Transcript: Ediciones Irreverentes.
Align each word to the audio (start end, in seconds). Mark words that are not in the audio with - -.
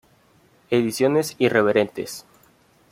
Ediciones 0.71 1.35
Irreverentes. 1.37 2.25